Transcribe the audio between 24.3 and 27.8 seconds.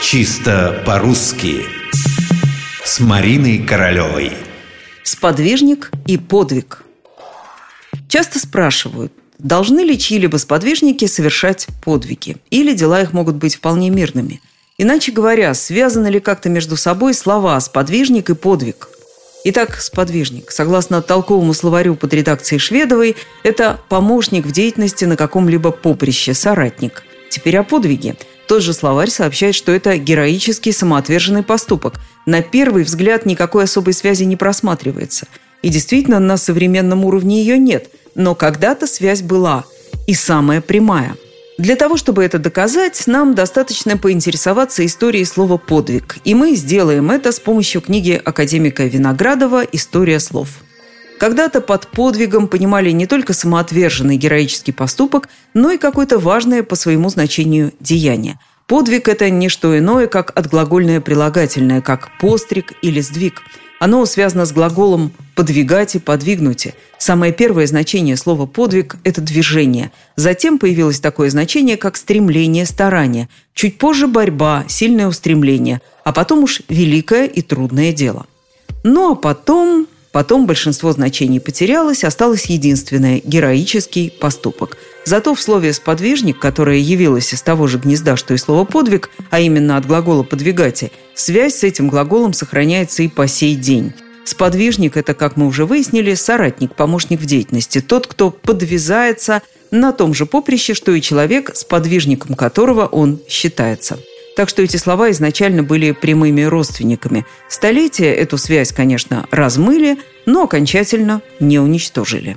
в деятельности на каком-либо поприще, соратник. Теперь о